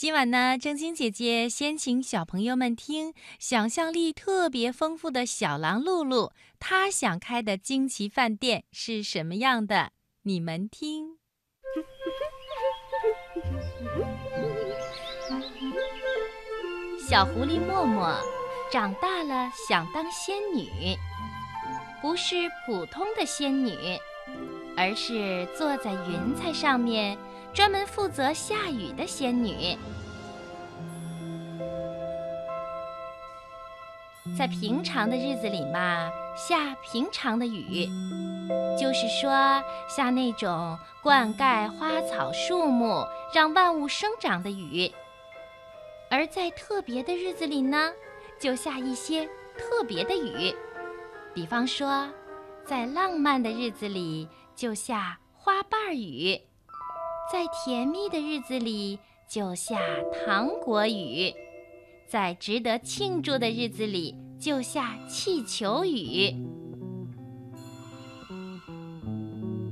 [0.00, 9.90] 今晚呢，正晶姐姐先请小朋友们听想象力特别丰富的小狼露露，她想开的惊奇饭店是什么样的？
[10.22, 11.18] 你们听。
[17.06, 18.16] 小狐狸默默
[18.72, 20.96] 长大了，想当仙女，
[22.00, 23.76] 不是普通的仙女，
[24.78, 27.18] 而是坐在云彩上面。
[27.52, 29.76] 专门负责下雨的仙女，
[34.38, 37.86] 在平常的日子里嘛，下平常的雨，
[38.78, 43.04] 就是说下那种灌溉花草树木、
[43.34, 44.90] 让万物生长的雨；
[46.08, 47.92] 而在特别的日子里呢，
[48.38, 49.28] 就下一些
[49.58, 50.54] 特别的雨，
[51.34, 52.08] 比方说，
[52.64, 56.40] 在浪漫的日子里就下花瓣雨。
[57.30, 58.98] 在甜蜜的日子里
[59.28, 59.78] 就下
[60.12, 61.32] 糖果雨，
[62.08, 66.34] 在值得庆祝的日子里就下气球雨。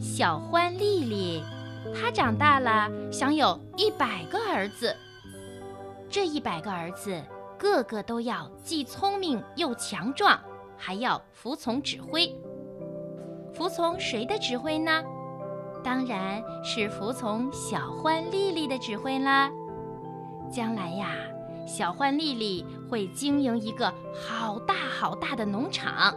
[0.00, 1.42] 小欢丽丽，
[1.94, 4.96] 她长大了，想有一百个儿子。
[6.08, 7.22] 这一百个儿子，
[7.58, 10.40] 个个都要既聪明又强壮，
[10.78, 12.34] 还要服从指挥。
[13.52, 15.04] 服从谁的指挥呢？
[15.82, 19.50] 当然是服从小欢丽丽的指挥啦。
[20.50, 21.08] 将来呀，
[21.66, 26.14] 小欢丽丽会经营一个好大好大的农场，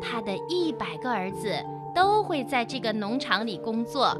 [0.00, 1.52] 她的一百个儿子
[1.94, 4.16] 都会在这个农场里工作。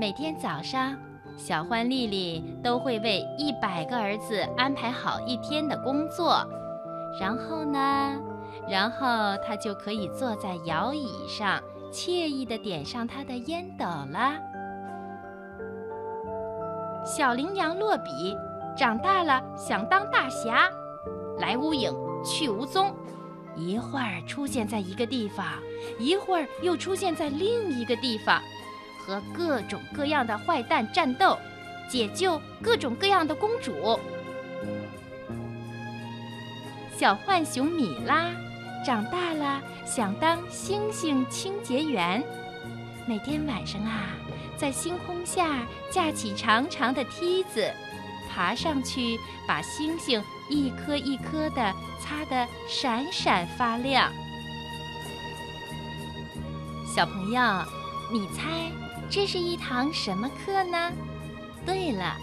[0.00, 0.96] 每天早上，
[1.36, 6.42] 小欢丽丽都会为一百个儿子安排好一天的工作，
[7.20, 8.18] 然后呢，
[8.68, 9.06] 然后
[9.46, 11.60] 她就可以坐在摇椅上。
[11.94, 14.34] 惬意地点上他的烟斗了。
[17.06, 18.36] 小羚羊洛比
[18.76, 20.68] 长大了，想当大侠，
[21.38, 21.92] 来无影
[22.24, 22.92] 去无踪，
[23.54, 25.46] 一会儿出现在一个地方，
[26.00, 28.42] 一会儿又出现在另一个地方，
[28.98, 31.38] 和各种各样的坏蛋战斗，
[31.88, 33.96] 解救各种各样的公主。
[36.96, 38.32] 小浣熊米拉。
[38.84, 42.22] 长大了，想当星星清洁员。
[43.06, 44.10] 每天晚上啊，
[44.58, 47.72] 在星空下架起长长的梯子，
[48.30, 49.18] 爬上去，
[49.48, 54.12] 把星星一颗一颗的擦得闪闪发亮。
[56.94, 57.40] 小朋友，
[58.12, 58.70] 你猜
[59.08, 60.92] 这是一堂什么课呢？
[61.64, 62.18] 对了，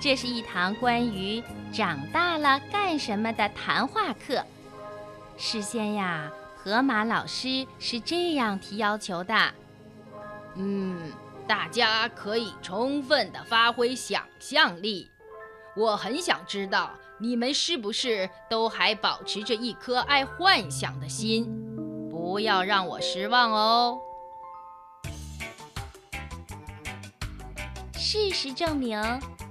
[0.00, 4.42] 这是一堂关于长大了干什么的谈话课。
[5.36, 9.34] 事先呀，河马老师是这样提要求的：
[10.54, 11.12] 嗯，
[11.46, 15.10] 大家可以充分的发挥想象力。
[15.76, 21.44] 我很想知道你们是不是都还保持着一颗爱幻想的心，
[22.10, 23.98] 不要让我失望哦。
[27.92, 28.98] 事实证明，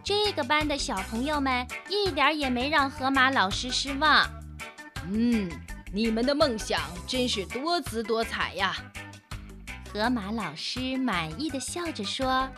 [0.03, 4.28] 这个班的小朋友们一点也没让河马老师失望。
[5.12, 5.47] 嗯。
[5.95, 8.75] 你们的梦想真是多姿多彩呀！
[9.94, 12.50] 河马老师满意的笑着说：“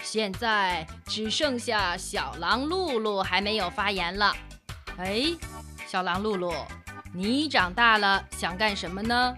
[0.00, 4.32] 现在只剩下小狼露露还没有发言了。
[4.96, 5.24] 哎，
[5.88, 6.54] 小狼露露，
[7.12, 9.36] 你长大了想干什么呢？”“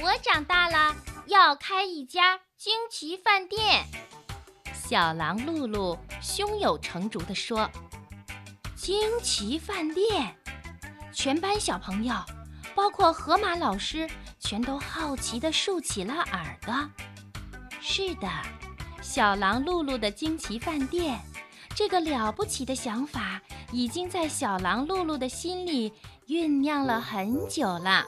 [0.00, 0.94] 我长大了
[1.26, 3.84] 要开一家惊奇饭店。”
[4.72, 7.68] 小狼露露胸有成竹地说
[8.76, 10.32] ：“惊奇饭店！”
[11.12, 12.14] 全班小朋友。
[12.76, 14.06] 包括河马老师，
[14.38, 16.74] 全都好奇地竖起了耳朵。
[17.80, 18.28] 是的，
[19.00, 21.18] 小狼露露的惊奇饭店，
[21.74, 23.40] 这个了不起的想法，
[23.72, 25.90] 已经在小狼露露的心里
[26.28, 28.04] 酝酿了很久了。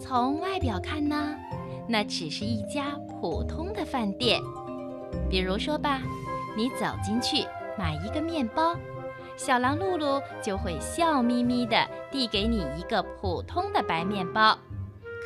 [0.00, 1.34] 从外表看呢，
[1.88, 4.40] 那只是一家普通的饭店。
[5.28, 6.00] 比如说吧，
[6.56, 7.44] 你走进去
[7.76, 8.76] 买一个面包。
[9.36, 11.76] 小狼露露就会笑眯眯地
[12.10, 14.58] 递给你一个普通的白面包，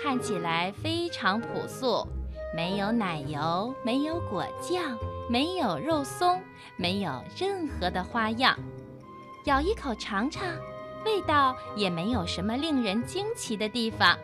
[0.03, 2.07] 看起来非常朴素，
[2.55, 4.99] 没有奶油，没有果酱，
[5.29, 6.41] 没有肉松，
[6.77, 8.59] 没有任何的花样。
[9.47, 10.45] 咬一口尝尝，
[11.07, 14.19] 味道也没有什么令人惊奇的地方，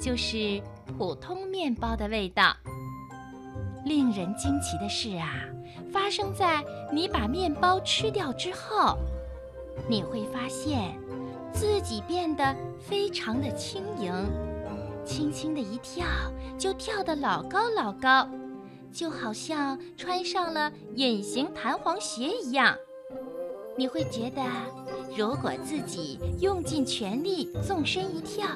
[0.00, 0.60] 就是
[0.98, 2.54] 普通面包的味道。
[3.84, 5.32] 令人惊奇的是啊，
[5.90, 6.62] 发生在
[6.92, 8.98] 你把面包吃掉之后。
[9.88, 10.96] 你会发现，
[11.52, 14.12] 自己变得非常的轻盈，
[15.04, 16.06] 轻轻的一跳
[16.58, 18.28] 就跳得老高老高，
[18.92, 22.76] 就好像穿上了隐形弹簧鞋一样。
[23.76, 24.42] 你会觉得，
[25.16, 28.46] 如果自己用尽全力纵身一跳，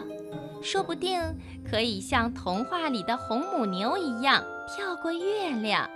[0.62, 1.20] 说不定
[1.68, 5.88] 可以像童话里的红母牛一样跳过月亮。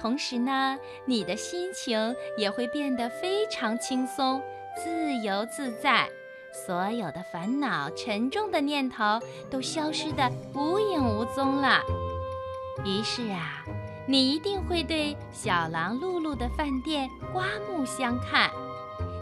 [0.00, 4.40] 同时呢，你的心情也会变得非常轻松、
[4.76, 6.08] 自由自在，
[6.52, 9.18] 所有的烦恼、沉重的念头
[9.50, 11.80] 都消失得无影无踪了。
[12.84, 13.64] 于是啊，
[14.06, 18.48] 你一定会对小狼露露的饭店刮目相看，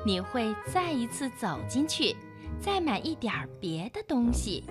[0.04, 2.14] 你会再一次走进去，
[2.60, 4.64] 再买一点儿别的东西。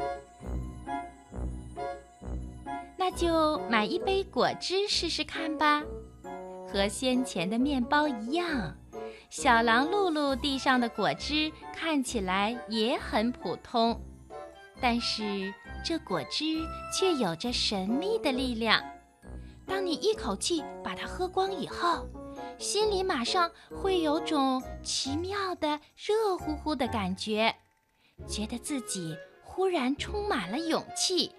[2.97, 5.83] 那就买一杯果汁试试看吧。
[6.67, 8.75] 和先前的面包一样，
[9.29, 14.01] 小狼露露地上的果汁看起来也很普通，
[14.81, 15.53] 但是
[15.83, 16.45] 这果汁
[16.93, 18.83] 却有着神秘的力量。
[19.65, 22.07] 当你一口气把它喝光以后，
[22.57, 27.55] 心里马上会有种奇妙的热乎乎的感觉，
[28.27, 31.31] 觉得自己忽然充满了勇气。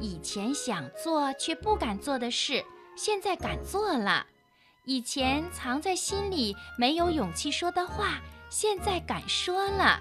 [0.00, 2.64] 以前想做却不敢做的事，
[2.96, 4.26] 现在敢做了；
[4.90, 10.00] 以前藏在心里没有勇气说的话，现在敢说了。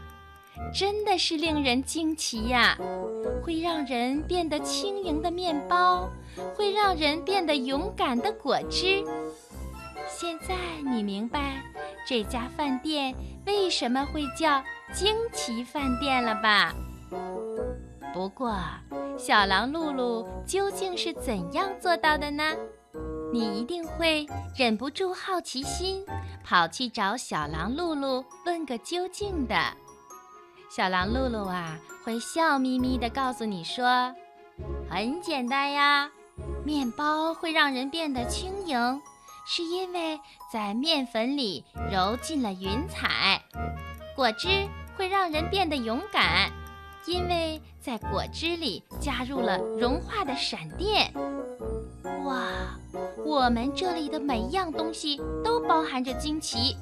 [0.74, 2.76] 真的是令人惊奇呀！
[3.44, 6.10] 会让人变得轻盈的面包，
[6.56, 9.04] 会让人变得勇敢的果汁。
[10.08, 11.62] 现在你明白
[12.08, 13.14] 这家饭店
[13.46, 14.60] 为什么会叫
[14.92, 16.74] 惊奇饭店了吧？
[18.12, 18.58] 不过。
[19.20, 22.56] 小狼露露究竟是怎样做到的呢？
[23.32, 26.06] 你一定会忍不住好奇心，
[26.44, 29.56] 跑去找小狼露露问个究竟的。
[30.70, 34.14] 小狼露露啊，会笑眯眯地告诉你说
[34.90, 36.10] ：“很简单呀，
[36.66, 39.02] 面包会让人变得轻盈，
[39.48, 40.20] 是因为
[40.52, 43.40] 在面粉里揉进了云彩；
[44.16, 44.48] 果汁
[44.96, 46.52] 会让人变得勇敢。”
[47.08, 51.12] 因为在果汁里加入了融化的闪电，
[52.26, 52.36] 哇！
[53.30, 56.76] 我们这里的每一样东西都包含着惊奇。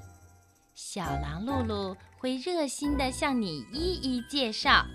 [0.74, 4.86] 小狼露露会热心地向你一一介绍。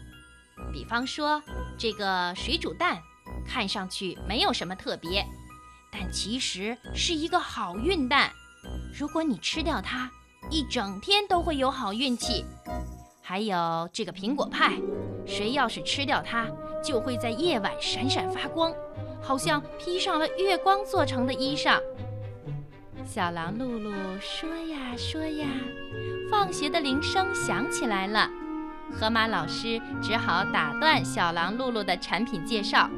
[0.73, 1.43] 比方说，
[1.77, 2.99] 这个水煮蛋
[3.47, 5.27] 看上去没有什么特别，
[5.93, 8.33] 但其实是一个好运蛋。
[8.99, 10.11] 如果你吃掉它，
[10.51, 12.47] 一整天都会有好运气。
[13.21, 14.81] 还有这个苹果派，
[15.27, 16.47] 谁要是吃掉它，
[16.83, 18.73] 就会在夜晚闪闪发光，
[19.23, 21.81] 好像披上了月光做成的衣裳。
[23.07, 25.47] 小狼露露说呀说呀，
[26.31, 28.29] 放学的铃声响起来了，
[28.93, 32.89] 河马老师只好打断小狼露露的产品介绍。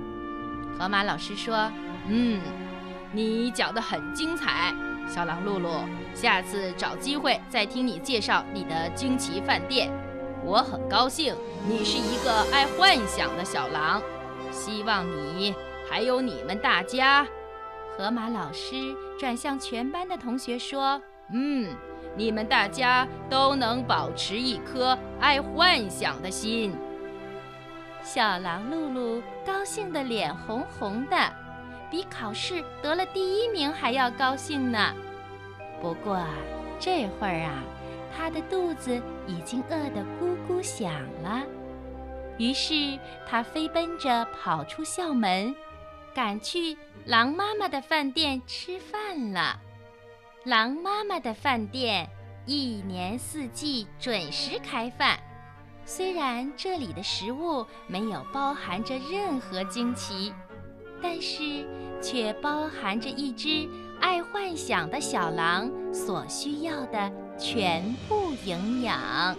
[0.79, 1.71] 河马老师说
[2.09, 2.41] ：“嗯，
[3.13, 4.75] 你讲得很精彩，
[5.09, 5.81] 小狼露露，
[6.15, 9.91] 下次找机会再听你介绍你的惊奇饭店。”
[10.45, 11.35] 我很高兴
[11.67, 14.03] 你是一个爱幻想的小狼，
[14.51, 15.55] 希望你
[15.89, 17.27] 还有你们大家。
[17.97, 21.01] 河马老师转向全班的同学说
[21.33, 21.75] ：“嗯，
[22.17, 26.75] 你们大家都能保持一颗爱幻想的心。”
[28.03, 31.17] 小狼露露高兴得脸红红的，
[31.91, 34.93] 比考试得了第一名还要高兴呢。
[35.81, 36.21] 不过
[36.79, 37.63] 这会儿啊。
[38.17, 40.93] 他的肚子已经饿得咕咕响
[41.25, 41.43] 了，
[42.39, 42.97] 于是
[43.29, 45.53] 他飞奔着跑出校门，
[46.15, 49.61] 赶去狼妈妈的饭店吃饭了。
[50.45, 52.09] 狼妈妈的饭店
[52.47, 55.19] 一年四季准时开饭，
[55.85, 60.33] 虽然这里的食物没有包含着任何惊奇，
[61.03, 61.67] 但是
[62.01, 63.69] 却包含着一只
[64.01, 67.13] 爱幻想的小狼所需要的。
[67.37, 69.37] 全部营养。